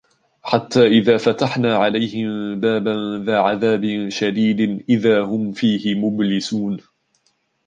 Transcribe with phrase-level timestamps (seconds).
[0.43, 6.77] حَتَّى إِذَا فَتَحْنَا عَلَيْهِمْ بَابًا ذَا عَذَابٍ شَدِيدٍ إِذَا هُمْ فِيهِ مُبْلِسُونَ